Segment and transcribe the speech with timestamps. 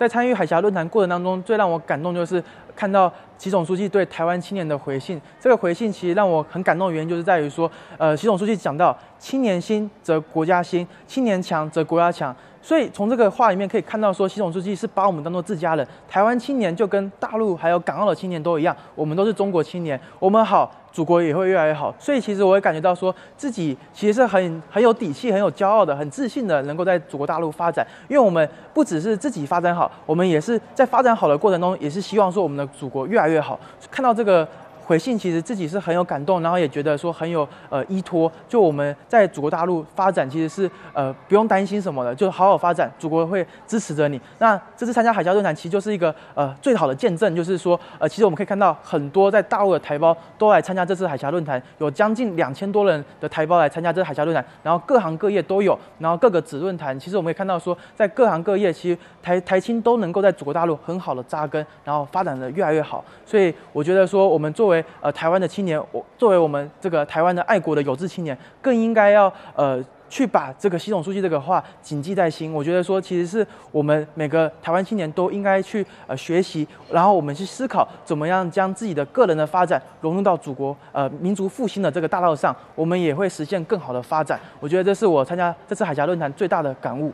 [0.00, 2.42] 在参与海峡论坛过程当中，最让我感动就是
[2.80, 5.20] 看到习总书记对台湾青年的回信。
[5.38, 12.34] 这个回信其实让我很感动的原因，就是在于说，呃，习总书记讲到“青年兴则国家兴，青年强则国家强”。
[12.62, 15.86] 所以从这个话里面可以看到，说习总书记是把我们当做自家人。
[16.08, 21.94] 台湾青年就跟大陆还有港澳的青年都一样，我们都是中国青年，我们好，祖国也会越来越好。
[21.98, 27.86] 所以其实我也感觉到，说自己其实是很很有底气、很有骄傲的、很自信的，能够在祖国大陆发展。
[28.08, 33.58] 因为我们不只是自己发展好，我们也是在发展好的过程中，也是希望说我们的祖国越来越好。
[33.90, 34.46] 看到这个。
[34.90, 38.30] 回信其实自己是很有感动，然后也觉得说很有呃依托。
[38.48, 44.20] 就我们在祖国大陆发展，其实是呃不用担心什么的，就好好发展，祖国会支持着你。
[44.40, 63.04] 那这次参加海峡论坛，其实就是一个呃最好的见证，就是说呃其实我们可以看到很多在大陆的台胞都来参加这次海峡论坛，有将近两千多人的台胞来参加这次海峡论坛，然后各行各业都有，然后各个子论坛，其实我们也看到说在各行各业，其实台台青都能够在祖国大陆很好的扎根，然后发展的越来越好。
[63.24, 72.52] 所以我觉得说我们作为呃，台湾的青年，我作为我们这个台湾的爱国的有志青年，更应该要呃去把这个习总书记这个话谨记在心。
[72.52, 84.38] 我觉得说，其实是我们每个台湾青年都应该去呃学习，然后我们去思考怎么样将自己的个人的发展融入到祖国呃民族复兴的这个大道上，我们也会实现更好的发展。
[84.58, 87.12] 我觉得这是我参加这次海峡论坛最大的感悟。